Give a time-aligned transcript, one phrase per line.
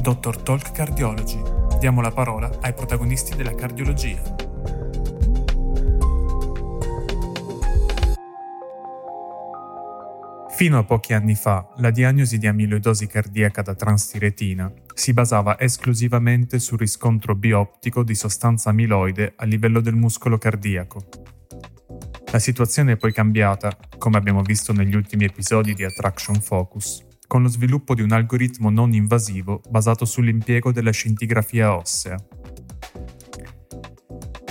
[0.00, 1.42] Dottor Talk Cardiology.
[1.78, 4.22] Diamo la parola ai protagonisti della cardiologia.
[10.48, 16.58] Fino a pochi anni fa, la diagnosi di amiloidosi cardiaca da transtiretina si basava esclusivamente
[16.58, 21.04] sul riscontro bioptico di sostanza amiloide a livello del muscolo cardiaco.
[22.32, 27.42] La situazione è poi cambiata, come abbiamo visto negli ultimi episodi di Attraction Focus, con
[27.42, 32.16] lo sviluppo di un algoritmo non invasivo basato sull'impiego della scintigrafia ossea.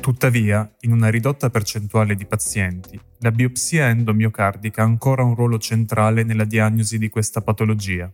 [0.00, 6.24] Tuttavia, in una ridotta percentuale di pazienti, la biopsia endomiocardica ha ancora un ruolo centrale
[6.24, 8.12] nella diagnosi di questa patologia.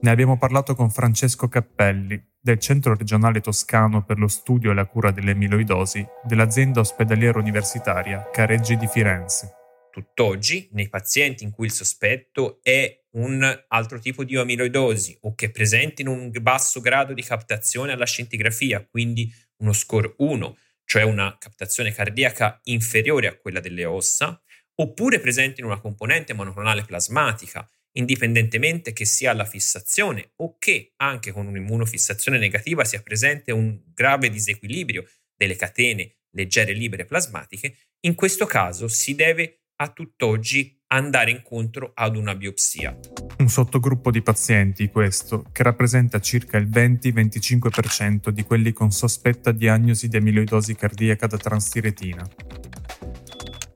[0.00, 4.86] Ne abbiamo parlato con Francesco Cappelli, del Centro regionale toscano per lo studio e la
[4.86, 9.55] cura dell'emiloidosi dell'azienda ospedaliera universitaria Careggi di Firenze.
[9.96, 15.50] Tutt'oggi, nei pazienti in cui il sospetto è un altro tipo di amiloidosi o che
[15.50, 21.92] presentino un basso grado di captazione alla scintigrafia, quindi uno score 1, cioè una captazione
[21.92, 24.38] cardiaca inferiore a quella delle ossa,
[24.74, 31.46] oppure presentino una componente monoclonale plasmatica, indipendentemente che sia la fissazione o che anche con
[31.46, 38.88] un'immunofissazione negativa sia presente un grave disequilibrio delle catene leggere libere plasmatiche, in questo caso
[38.88, 42.98] si deve a tutt'oggi andare incontro ad una biopsia.
[43.38, 50.08] Un sottogruppo di pazienti, questo, che rappresenta circa il 20-25% di quelli con sospetta diagnosi
[50.08, 52.26] di amiloidosi cardiaca da transtiretina.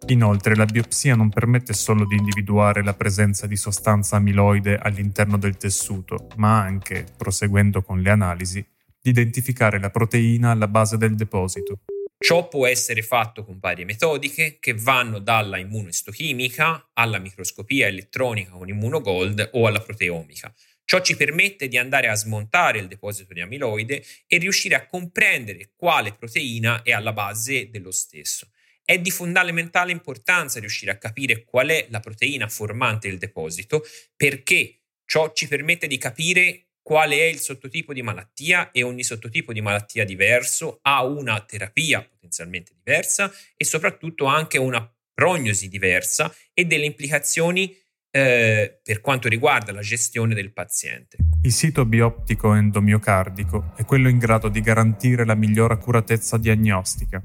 [0.07, 5.57] Inoltre la biopsia non permette solo di individuare la presenza di sostanza amiloide all'interno del
[5.57, 8.67] tessuto, ma anche, proseguendo con le analisi,
[9.03, 11.81] di identificare la proteina alla base del deposito.
[12.23, 18.69] Ciò può essere fatto con varie metodiche che vanno dalla immunoistochimica alla microscopia elettronica con
[18.69, 20.55] immunogold o alla proteomica.
[20.85, 25.73] Ciò ci permette di andare a smontare il deposito di amiloide e riuscire a comprendere
[25.75, 28.51] quale proteina è alla base dello stesso.
[28.85, 33.83] È di fondamentale importanza riuscire a capire qual è la proteina formante il deposito
[34.15, 39.53] perché ciò ci permette di capire quale è il sottotipo di malattia e ogni sottotipo
[39.53, 46.65] di malattia diverso ha una terapia potenzialmente diversa e soprattutto anche una prognosi diversa e
[46.65, 47.77] delle implicazioni
[48.11, 51.19] eh, per quanto riguarda la gestione del paziente.
[51.43, 57.23] Il sito bioptico endomiocardico è quello in grado di garantire la migliore accuratezza diagnostica.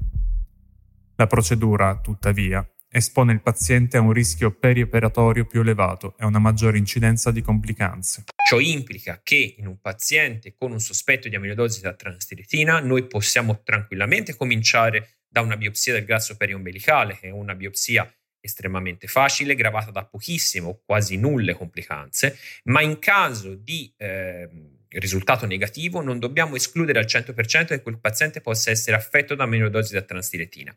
[1.16, 2.66] La procedura, tuttavia,
[2.96, 7.42] espone il paziente a un rischio perioperatorio più elevato e a una maggiore incidenza di
[7.42, 8.24] complicanze.
[8.48, 13.62] Ciò implica che in un paziente con un sospetto di amiloidosi da transtiritina noi possiamo
[13.62, 19.90] tranquillamente cominciare da una biopsia del grasso periombelicale, che è una biopsia estremamente facile, gravata
[19.90, 24.48] da pochissime o quasi nulle complicanze, ma in caso di eh,
[24.88, 29.92] risultato negativo non dobbiamo escludere al 100% che quel paziente possa essere affetto da amiloidosi
[29.92, 30.74] da transtiretina,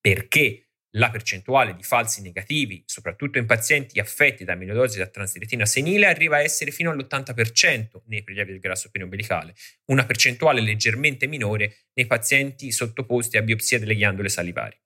[0.00, 6.06] perché la percentuale di falsi negativi, soprattutto in pazienti affetti da amiloidosi da transtiretina senile,
[6.06, 9.54] arriva a essere fino all'80% nei prelievi del grasso periombelicale,
[9.86, 14.78] una percentuale leggermente minore nei pazienti sottoposti a biopsia delle ghiandole salivari.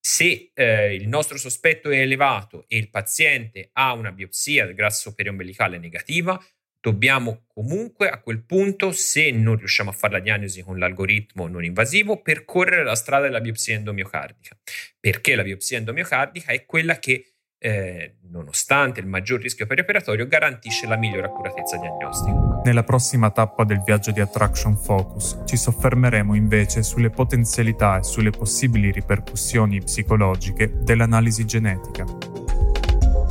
[0.00, 5.14] Se eh, il nostro sospetto è elevato e il paziente ha una biopsia del grasso
[5.14, 6.42] periombelicale negativa,
[6.80, 11.64] dobbiamo comunque a quel punto, se non riusciamo a fare la diagnosi con l'algoritmo non
[11.64, 14.56] invasivo, percorrere la strada della biopsia endomiocardica,
[14.98, 20.96] perché la biopsia endomiocardica è quella che, eh, nonostante il maggior rischio perioperatorio, garantisce la
[20.96, 22.60] migliore accuratezza diagnostica.
[22.64, 28.30] Nella prossima tappa del viaggio di Attraction Focus ci soffermeremo invece sulle potenzialità e sulle
[28.30, 32.27] possibili ripercussioni psicologiche dell'analisi genetica.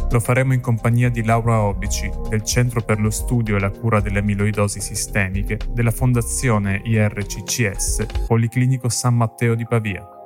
[0.10, 4.00] Lo faremo in compagnia di Laura Obici, del Centro per lo Studio e la Cura
[4.00, 10.17] delle Amiloidosi Sistemiche della Fondazione IRCCS Policlinico San Matteo di Pavia.